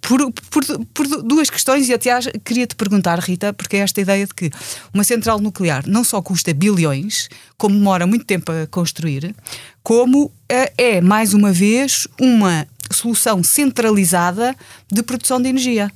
[0.00, 2.10] por, por, por, duas questões, e até
[2.44, 4.50] queria te perguntar, Rita, porque é esta ideia de que
[4.92, 9.34] uma central nuclear não só custa bilhões, como demora muito tempo a construir,
[9.82, 10.32] como uh,
[10.76, 14.56] é, mais uma vez, uma solução centralizada
[14.90, 15.90] de produção de energia.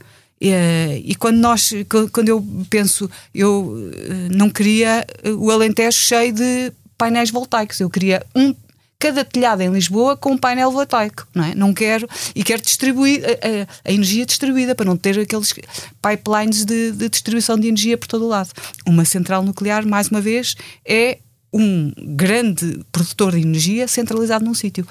[0.45, 1.71] E quando nós,
[2.11, 5.07] quando eu penso, eu eh, não queria
[5.39, 8.55] o Alentejo cheio de painéis voltaicos, eu queria um
[9.03, 11.55] cada telhado em Lisboa com um painel voltaico, não é?
[11.57, 15.53] Não quero e quero distribuir a, a, a energia distribuída para não ter aqueles
[16.01, 18.51] pipelines de, de, distribuição de energia por todo o lado.
[18.87, 20.55] Uma central nuclear, mais uma vez,
[20.87, 21.19] é
[21.53, 24.87] um grande produtor de energia centralizado num sítio.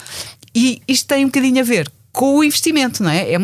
[0.53, 3.33] E isto tem um bocadinho a ver com o investimento, não é?
[3.33, 3.37] é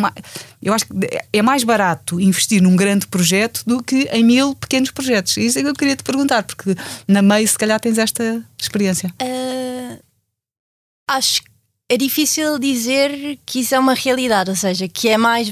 [0.62, 0.94] eu acho que
[1.32, 5.38] é mais barato investir num grande projeto do que em mil pequenos projetos.
[5.38, 6.76] Isso é que eu queria te perguntar, porque
[7.08, 9.14] na MEI, se calhar, tens esta experiência.
[9.22, 10.00] Uh,
[11.08, 11.57] acho que
[11.90, 15.50] é difícil dizer que isso é uma realidade, ou seja, que é mais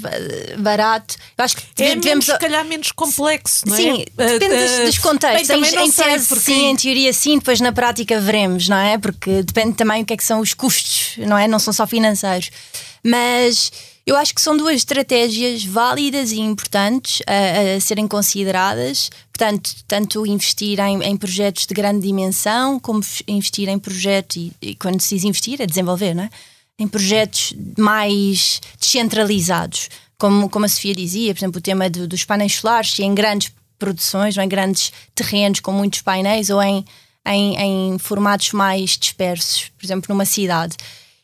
[0.57, 1.15] barato.
[1.37, 3.77] Eu acho que é devemos, menos, se calhar menos complexo, não é?
[3.77, 5.47] Sim, depende uh, dos, contextos.
[5.47, 6.43] Bem, em, em tese, porque...
[6.43, 8.97] sim, em teoria sim, depois na prática veremos, não é?
[8.97, 11.47] Porque depende também o que é que são os custos, não é?
[11.47, 12.51] Não são só financeiros.
[13.01, 13.71] Mas
[14.05, 19.09] eu acho que são duas estratégias válidas e importantes a, a serem consideradas.
[19.33, 24.75] Portanto, tanto investir em, em, projetos de grande dimensão, como investir em projetos, e, e,
[24.75, 26.29] quando se diz investir, é desenvolver, não é?
[26.77, 29.89] Em projetos mais descentralizados.
[30.19, 33.15] Como, como a Sofia dizia, por exemplo, o tema do, dos painéis solares, se em
[33.15, 36.85] grandes produções ou em grandes terrenos com muitos painéis ou em,
[37.25, 40.77] em, em formatos mais dispersos, por exemplo, numa cidade.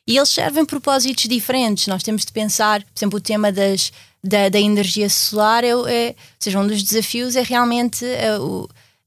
[0.07, 1.87] E eles servem propósitos diferentes.
[1.87, 3.91] Nós temos de pensar, por exemplo, o tema das,
[4.23, 8.37] da, da energia solar, é, é, ou seja, um dos desafios é realmente a,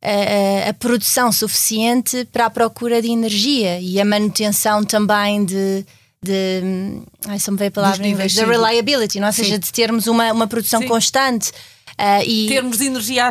[0.06, 5.84] a, a, produção suficiente para a procura de energia e a manutenção também de.
[6.22, 6.62] de
[7.26, 9.26] ai, só me veio a palavra em inglês, da reliability, não?
[9.26, 9.30] É?
[9.30, 10.88] ou seja, de termos uma, uma produção sim.
[10.88, 11.50] constante.
[11.96, 12.48] Uh, e...
[12.48, 13.30] Termos de energia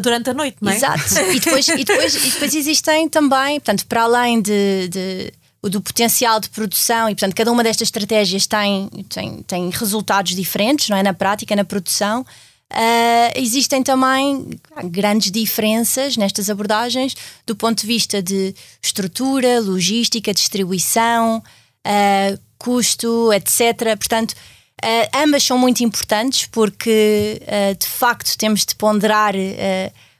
[0.00, 0.76] durante a noite, não é?
[0.76, 1.02] Exato.
[1.32, 5.32] e, depois, e, depois, e depois existem também, portanto, para além de, de
[5.68, 10.88] do potencial de produção e, portanto, cada uma destas estratégias tem, tem, tem resultados diferentes,
[10.88, 11.02] não é?
[11.02, 12.24] Na prática, na produção.
[12.72, 14.48] Uh, existem também
[14.84, 17.14] grandes diferenças nestas abordagens
[17.46, 21.38] do ponto de vista de estrutura, logística, distribuição,
[21.86, 23.96] uh, custo, etc.
[23.96, 27.40] Portanto, uh, ambas são muito importantes porque,
[27.78, 29.34] de facto, temos de ponderar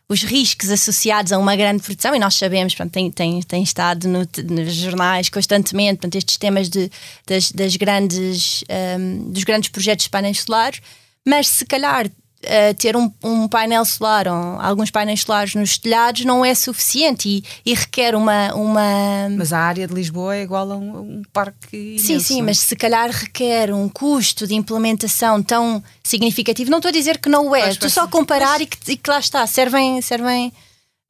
[0.09, 4.29] os riscos associados a uma grande produção, e nós sabemos, tem, tem, tem estado no,
[4.51, 6.90] nos jornais constantemente, estes temas de,
[7.27, 8.64] das, das grandes,
[8.99, 10.81] um, dos grandes projetos painéis solares,
[11.27, 12.11] mas se calhar
[12.44, 17.28] uh, ter um, um, painel solar ou alguns painéis solares nos telhados não é suficiente
[17.28, 19.28] e, e, requer uma, uma.
[19.37, 21.76] Mas a área de Lisboa é igual a um, um parque.
[21.76, 26.70] Imenso, sim, sim, mas se calhar requer um custo de implementação tão significativo.
[26.70, 28.96] Não estou a dizer que não o é, estou só a comparar e, que, e
[28.96, 30.00] que lá está, servem.
[30.00, 30.52] servem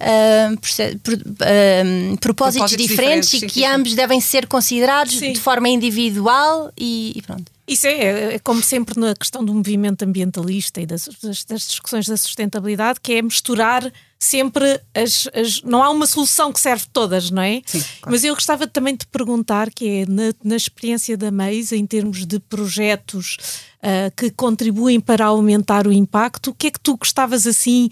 [0.02, 3.96] Uh, uh, propósitos, diferentes, diferentes, e que sim, ambos sim.
[3.96, 5.32] devem ser considerados sim.
[5.32, 7.53] de forma individual e, e pronto.
[7.66, 12.06] Isso é, é, como sempre na questão do movimento ambientalista e das, das, das discussões
[12.06, 17.30] da sustentabilidade, que é misturar sempre as, as, Não há uma solução que serve todas,
[17.30, 17.62] não é?
[17.64, 18.10] Sim, claro.
[18.10, 22.26] Mas eu gostava também de perguntar, que é na, na experiência da MEIS, em termos
[22.26, 23.36] de projetos
[23.78, 27.88] uh, que contribuem para aumentar o impacto, o que é que tu gostavas assim.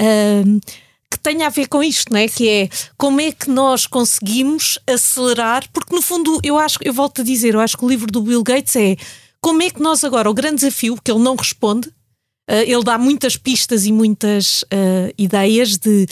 [0.00, 0.60] Uh,
[1.10, 2.28] que tenha a ver com isto, não é?
[2.28, 7.22] Que é como é que nós conseguimos acelerar, porque no fundo eu acho, eu volto
[7.22, 8.96] a dizer, eu acho que o livro do Bill Gates é
[9.40, 12.98] como é que nós agora, o grande desafio, que ele não responde, uh, ele dá
[12.98, 16.06] muitas pistas e muitas uh, ideias de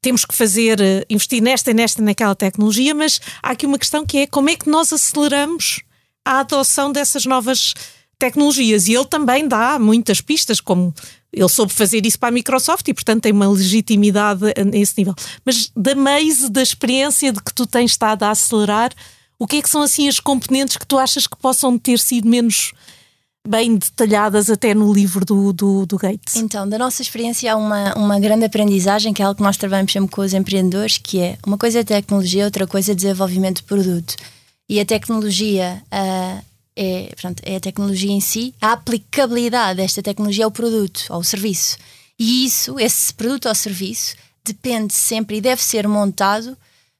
[0.00, 4.04] temos que fazer, uh, investir nesta e nesta naquela tecnologia, mas há aqui uma questão
[4.04, 5.80] que é como é que nós aceleramos
[6.24, 7.74] a adoção dessas novas
[8.18, 8.88] tecnologias.
[8.88, 10.94] E ele também dá muitas pistas, como
[11.34, 15.14] ele soube fazer isso para a Microsoft e, portanto, tem uma legitimidade nesse nível.
[15.44, 18.92] Mas da Maze, da experiência de que tu tens estado a acelerar,
[19.38, 22.28] o que é que são assim as componentes que tu achas que possam ter sido
[22.28, 22.72] menos
[23.46, 26.36] bem detalhadas até no livro do, do, do Gates?
[26.36, 29.92] Então, da nossa experiência há uma, uma grande aprendizagem, que é algo que nós trabalhamos
[29.92, 33.64] sempre com os empreendedores, que é uma coisa é tecnologia, outra coisa é desenvolvimento de
[33.64, 34.16] produto.
[34.68, 36.44] E a tecnologia uh,
[36.76, 41.76] é, portanto, é a tecnologia em si, a aplicabilidade desta tecnologia ao produto, ao serviço.
[42.18, 46.56] E isso, esse produto ou serviço, depende sempre e deve ser montado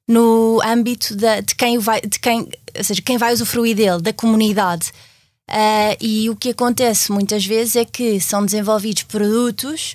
[0.09, 4.93] no âmbito de quem vai, de quem, ou seja, quem vai usufruir dele, da comunidade.
[5.51, 9.95] Uh, e o que acontece muitas vezes é que são desenvolvidos produtos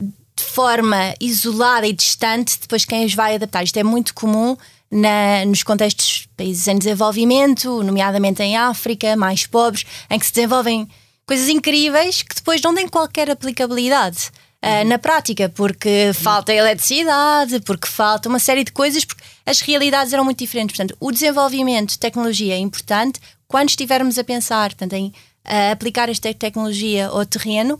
[0.00, 3.62] de forma isolada e distante depois quem os vai adaptar.
[3.62, 4.56] Isto é muito comum
[4.94, 10.32] na, nos contextos de países em desenvolvimento, nomeadamente em África, mais pobres, em que se
[10.32, 10.88] desenvolvem
[11.26, 14.30] coisas incríveis que depois não têm qualquer aplicabilidade.
[14.64, 20.12] Uh, na prática, porque falta eletricidade, porque falta uma série de coisas, porque as realidades
[20.12, 20.74] eram muito diferentes.
[20.74, 26.08] Portanto, o desenvolvimento de tecnologia é importante quando estivermos a pensar portanto, em uh, aplicar
[26.08, 27.78] esta tecnologia ao terreno,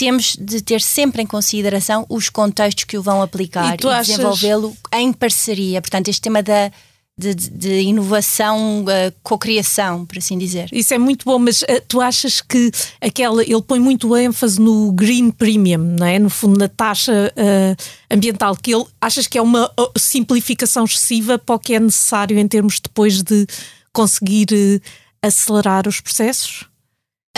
[0.00, 4.06] temos de ter sempre em consideração os contextos que o vão aplicar e, e achas...
[4.06, 5.82] desenvolvê-lo em parceria.
[5.82, 6.72] Portanto, este tema da
[7.18, 10.70] de, de, inovação, uh, cocriação, por assim dizer.
[10.72, 14.90] Isso é muito bom, mas uh, tu achas que aquela ele põe muito ênfase no
[14.90, 16.18] green premium, não é?
[16.18, 21.56] No fundo, na taxa uh, ambiental, que ele achas que é uma simplificação excessiva para
[21.56, 23.46] o que é necessário em termos depois de
[23.92, 24.80] conseguir
[25.22, 26.69] acelerar os processos?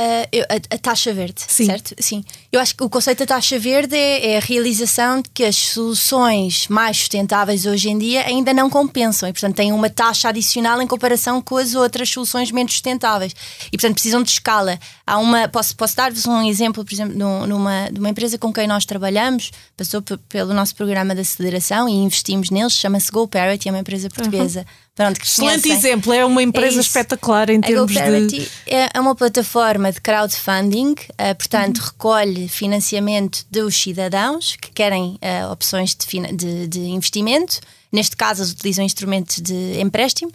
[0.01, 1.67] Uh, a, a, taxa verde, Sim.
[1.67, 1.95] certo?
[1.99, 2.25] Sim.
[2.51, 5.55] Eu acho que o conceito da taxa verde é, é, a realização de que as
[5.55, 10.81] soluções mais sustentáveis hoje em dia ainda não compensam e, portanto, têm uma taxa adicional
[10.81, 13.37] em comparação com as outras soluções menos sustentáveis.
[13.67, 14.79] E, portanto, precisam de escala.
[15.07, 17.15] Há uma, posso, posso dar-vos um exemplo, por exemplo,
[17.47, 22.49] numa, numa empresa com quem nós trabalhamos, passou pelo nosso programa de aceleração e investimos
[22.49, 24.61] neles, chama-se GoParity, é uma empresa portuguesa.
[24.61, 25.73] Uhum Pronto, Excelente conhecem.
[25.73, 28.49] exemplo, é uma empresa é espetacular em termos a de.
[28.67, 31.85] É uma plataforma de crowdfunding, uh, portanto, uhum.
[31.87, 37.59] recolhe financiamento dos cidadãos que querem uh, opções de, de, de, investimento.
[37.91, 40.31] Neste caso, eles utilizam instrumentos de empréstimo.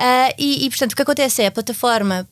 [0.00, 2.28] Uh, e, e, portanto, o que acontece é a plataforma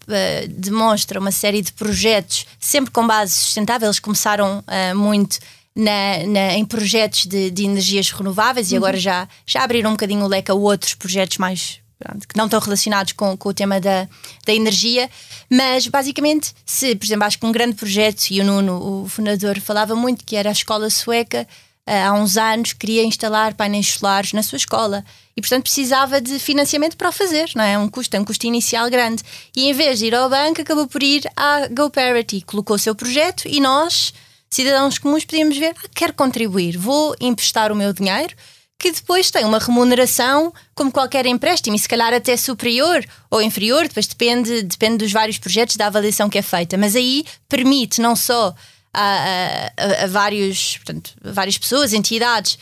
[0.50, 3.88] demonstra uma série de projetos, sempre com base sustentável.
[3.88, 4.62] Eles começaram
[4.94, 5.38] muito
[5.74, 9.02] na, na, em projetos de, de, energias renováveis e agora uhum.
[9.02, 11.82] já, já abriram um bocadinho o leque a outros projetos mais
[12.28, 14.06] que não estão relacionados com, com o tema da,
[14.44, 15.08] da energia,
[15.50, 19.58] mas basicamente, se, por exemplo, acho que um grande projeto, e o Nuno, o fundador,
[19.60, 21.46] falava muito que era a escola sueca.
[21.86, 25.04] Eh, há uns anos queria instalar painéis solares na sua escola
[25.36, 27.78] e, portanto, precisava de financiamento para o fazer, não é?
[27.78, 29.22] Um custo, é um custo inicial grande.
[29.54, 32.94] E em vez de ir ao banco, acabou por ir à GoParity, colocou o seu
[32.94, 34.12] projeto e nós
[34.54, 38.34] cidadãos comuns podíamos ver, ah, quero contribuir, vou emprestar o meu dinheiro,
[38.78, 43.82] que depois tem uma remuneração como qualquer empréstimo, e se calhar até superior ou inferior,
[43.82, 46.76] depois depende, depende dos vários projetos, da avaliação que é feita.
[46.76, 48.54] Mas aí permite não só
[48.92, 52.58] a, a, a vários, portanto, a várias pessoas, entidades,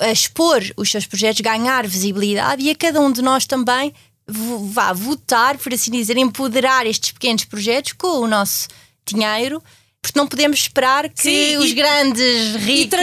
[0.00, 3.92] expor os seus projetos, ganhar visibilidade e a cada um de nós também
[4.26, 8.68] vá votar, por assim dizer, empoderar estes pequenos projetos com o nosso
[9.06, 9.62] dinheiro
[10.00, 12.98] porque não podemos esperar que Sim, os e, grandes ricos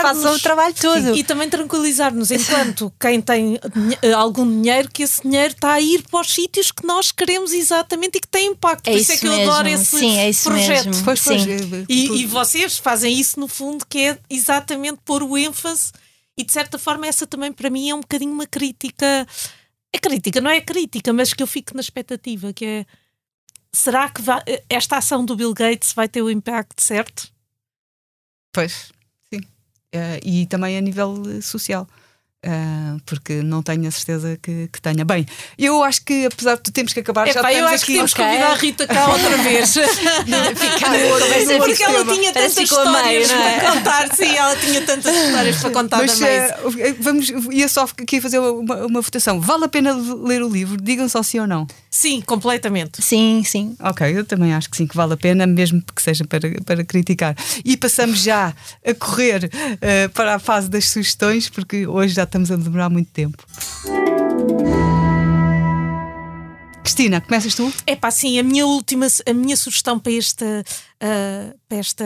[0.00, 1.14] façam o trabalho todo.
[1.14, 3.58] Sim, e também tranquilizar-nos enquanto quem tem
[4.00, 7.52] eh, algum dinheiro que esse dinheiro está a ir para os sítios que nós queremos
[7.52, 8.86] exatamente e que tem impacto.
[8.88, 9.42] É Por isso, é que mesmo.
[9.42, 10.86] eu adoro esse Sim, é projeto.
[10.86, 11.04] Mesmo.
[11.04, 11.42] Pois, pois,
[11.88, 15.90] e, e vocês fazem isso no fundo, que é exatamente pôr o ênfase
[16.36, 19.26] e de certa forma essa também para mim é um bocadinho uma crítica.
[19.92, 22.86] É crítica, não é crítica, mas que eu fico na expectativa, que é
[23.74, 27.28] será que vai, esta ação do Bill Gates vai ter o impacto certo?
[28.52, 28.92] Pois,
[29.32, 29.40] sim.
[29.94, 31.86] Uh, e também a nível social.
[32.46, 35.02] Uh, porque não tenho a certeza que, que, tenha.
[35.02, 35.26] Bem,
[35.58, 37.86] eu acho que apesar de temos que acabar, já eu acho aqui.
[37.86, 39.72] que temos que convidar a Rita cá outra vez.
[39.72, 40.90] Ficar
[41.56, 43.60] porque ela tinha tantas histórias é?
[43.60, 44.14] para contar.
[44.14, 46.20] Sim, ela tinha tantas histórias para contar Mas.
[46.20, 49.40] Uh, vamos, ia só aqui fazer uma, uma votação.
[49.40, 50.76] Vale a pena ler o livro?
[50.76, 51.66] Digam só sim ou não.
[51.94, 53.00] Sim, completamente.
[53.00, 53.76] Sim, sim.
[53.78, 56.84] Ok, eu também acho que sim, que vale a pena, mesmo que seja para, para
[56.84, 57.36] criticar.
[57.64, 58.52] E passamos já
[58.84, 63.12] a correr uh, para a fase das sugestões, porque hoje já estamos a demorar muito
[63.12, 63.44] tempo.
[66.84, 67.72] Cristina, começas tu?
[67.86, 72.04] É pá, sim, a minha última, a minha sugestão para este, uh, para este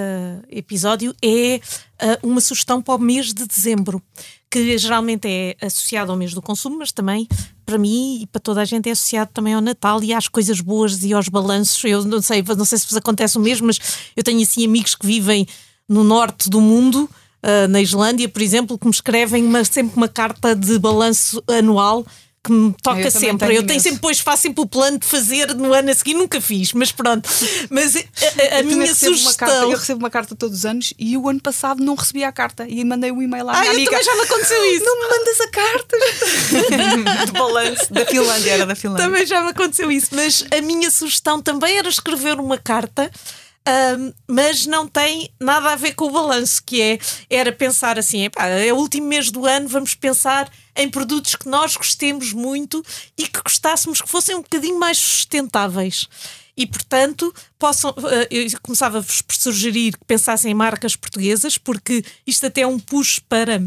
[0.49, 1.61] episódio é
[2.01, 4.01] uh, uma sugestão para o mês de dezembro,
[4.49, 7.27] que geralmente é associado ao mês do consumo, mas também
[7.67, 10.61] para mim e para toda a gente é associado também ao Natal e às coisas
[10.61, 11.83] boas e aos balanços.
[11.83, 13.81] Eu não sei, não sei se vos acontece o mesmo, mas
[14.17, 15.45] eu tenho assim amigos que vivem
[15.89, 17.11] no norte do mundo
[17.43, 22.07] uh, na Islândia, por exemplo, que me escrevem uma, sempre uma carta de balanço anual
[22.49, 23.47] que me toca eu sempre.
[23.47, 26.15] Tenho eu tenho sempre, depois faço sempre o plano de fazer no ano a seguir,
[26.15, 27.29] nunca fiz, mas pronto.
[27.69, 29.47] Mas a, a minha sugestão.
[29.49, 32.33] Carta, eu recebo uma carta todos os anos e o ano passado não recebi a
[32.33, 33.91] carta e mandei um e-mail à ah, minha amiga.
[33.91, 34.85] também já me aconteceu isso.
[34.85, 35.97] Não me mandas a carta
[37.27, 39.05] de balanço da Finlândia, era da Finlândia.
[39.05, 43.11] Também já me aconteceu isso, mas a minha sugestão também era escrever uma carta
[43.67, 46.99] um, mas não tem nada a ver com o balanço, que é
[47.29, 51.49] era pensar assim: epá, é o último mês do ano, vamos pensar em produtos que
[51.49, 52.83] nós gostemos muito
[53.17, 56.09] e que gostássemos que fossem um bocadinho mais sustentáveis.
[56.57, 57.95] E, portanto, possam,
[58.31, 63.21] eu começava-vos por sugerir que pensassem em marcas portuguesas, porque isto até é um push
[63.21, 63.63] para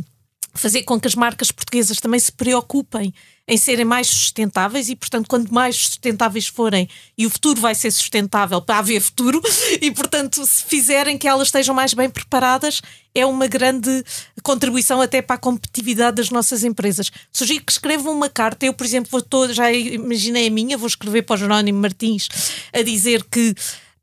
[0.53, 3.13] fazer com que as marcas portuguesas também se preocupem
[3.47, 6.87] em serem mais sustentáveis e, portanto, quanto mais sustentáveis forem,
[7.17, 9.41] e o futuro vai ser sustentável para haver futuro,
[9.81, 12.81] e, portanto, se fizerem que elas estejam mais bem preparadas,
[13.13, 14.05] é uma grande
[14.41, 17.11] contribuição até para a competitividade das nossas empresas.
[17.31, 18.65] Sugiro que escrevam uma carta.
[18.65, 22.29] Eu, por exemplo, vou, já imaginei a minha, vou escrever para o Jerónimo Martins
[22.71, 23.53] a dizer que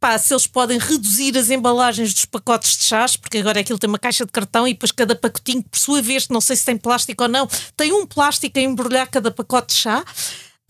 [0.00, 3.88] pá, se eles podem reduzir as embalagens dos pacotes de chás, porque agora aquilo tem
[3.88, 6.76] uma caixa de cartão e depois cada pacotinho, por sua vez, não sei se tem
[6.76, 10.04] plástico ou não, tem um plástico a embrulhar cada pacote de chá.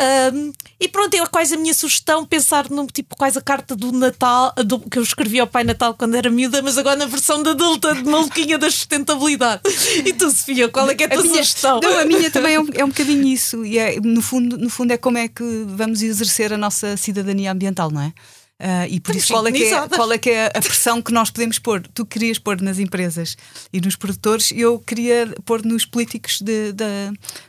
[0.00, 3.90] Um, e pronto, é quase a minha sugestão pensar num tipo quase a carta do
[3.90, 7.42] Natal do, que eu escrevi ao Pai Natal quando era miúda, mas agora na versão
[7.42, 9.62] da adulta de maluquinha da sustentabilidade.
[10.06, 11.80] E tu, Sofia, qual é que é a tua a minha, sugestão?
[11.82, 13.64] Não, a minha também é um, é um bocadinho isso.
[13.64, 17.50] E é, no, fundo, no fundo é como é que vamos exercer a nossa cidadania
[17.50, 18.12] ambiental, não é?
[18.60, 21.12] Uh, e por isso, qual é, que é, qual é que é a pressão que
[21.12, 21.80] nós podemos pôr?
[21.94, 23.36] Tu querias pôr nas empresas
[23.72, 26.84] e nos produtores, eu queria pôr nos políticos, de, de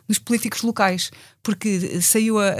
[0.08, 1.10] nos políticos locais
[1.42, 2.54] porque saiu a.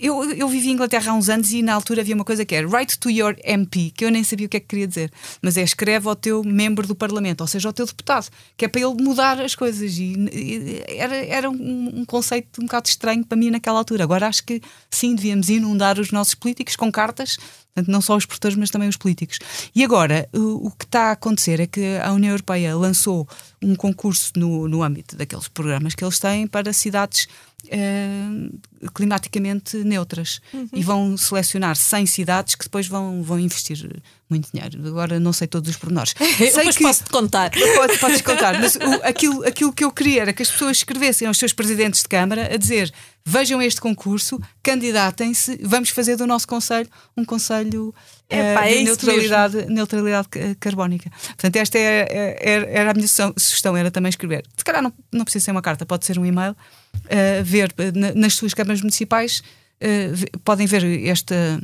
[0.00, 2.54] eu, eu vivi em Inglaterra há uns anos e na altura havia uma coisa que
[2.54, 5.12] era Write to your MP, que eu nem sabia o que é que queria dizer,
[5.40, 8.68] mas é escreve ao teu membro do Parlamento, ou seja, ao teu deputado, que é
[8.68, 9.96] para ele mudar as coisas.
[9.98, 14.04] E era, era um, um, conceito um bocado estranho para mim naquela altura.
[14.04, 14.60] Agora acho que
[14.90, 17.36] sim, devíamos inundar os nossos políticos com cartas.
[17.74, 19.40] Portanto, não só os portadores, mas também os políticos.
[19.74, 23.28] E agora, o, o que está a acontecer é que a União Europeia lançou
[23.60, 27.26] um concurso no, no âmbito daqueles programas que eles têm para cidades
[27.70, 28.50] Eh,
[28.92, 30.68] climaticamente neutras uhum.
[30.72, 34.86] e vão selecionar 100 cidades que depois vão, vão investir muito dinheiro.
[34.86, 36.14] Agora não sei todos os pormenores.
[36.36, 37.50] sei que posso-te contar.
[37.76, 41.28] Pode, podes contar, mas o, aquilo, aquilo que eu queria era que as pessoas escrevessem
[41.28, 42.92] aos seus presidentes de Câmara a dizer
[43.24, 47.94] vejam este concurso, candidatem-se, vamos fazer do nosso Conselho um Conselho
[48.28, 50.28] é, pá, de é neutralidade, neutralidade
[50.60, 51.10] carbónica.
[51.10, 54.44] Portanto, esta é, é, era a minha sugestão, era também escrever.
[54.56, 58.18] Se calhar não, não precisa ser uma carta, pode ser um e-mail, uh, ver uh,
[58.18, 59.42] nas suas câmaras municipais,
[59.82, 61.60] uh, podem ver esta.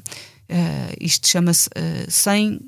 [1.00, 2.60] isto chama-se uh, 100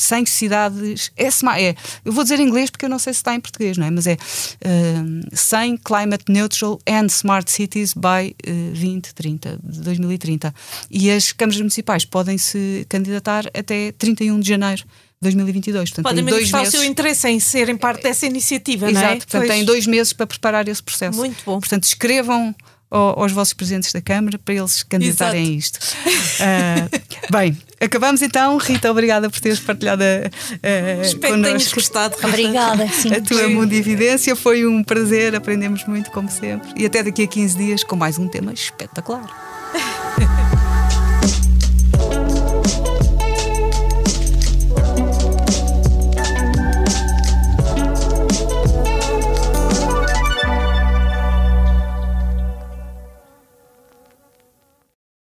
[0.00, 1.10] 100 cidades.
[1.16, 1.74] É, é,
[2.04, 3.90] eu vou dizer em inglês porque eu não sei se está em português, não é?
[3.90, 10.54] Mas é uh, 100 Climate Neutral and Smart Cities by uh, 2030, 2030.
[10.90, 14.84] E as câmaras municipais podem se candidatar até 31 de janeiro.
[15.20, 15.90] 2022.
[15.90, 16.74] Portanto, Podem manifestar meses...
[16.74, 19.16] o seu interesse em serem parte dessa iniciativa, Exato, não é?
[19.16, 19.50] portanto, pois.
[19.50, 21.18] têm dois meses para preparar esse processo.
[21.18, 21.58] Muito bom.
[21.58, 22.54] Portanto, escrevam
[22.90, 25.78] aos vossos presidentes da Câmara para eles candidatarem a isto.
[25.78, 28.56] Uh, bem, acabamos então.
[28.56, 31.36] Rita, obrigada por teres partilhado uh, Espero connosco.
[31.36, 32.16] que tenhas gostado.
[32.22, 32.88] Obrigada.
[32.88, 33.14] Sim.
[33.14, 36.70] A tua mundividência foi um prazer, aprendemos muito como sempre.
[36.76, 39.28] E até daqui a 15 dias com mais um tema espetacular.